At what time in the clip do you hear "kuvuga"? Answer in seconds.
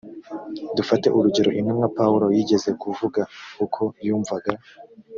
2.81-3.21